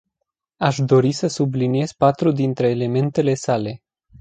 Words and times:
Aș 0.57 0.77
dori 0.79 1.11
să 1.11 1.27
subliniez 1.27 1.91
patru 1.91 2.31
dintre 2.31 2.69
elementele 2.69 3.33
sale. 3.33 3.81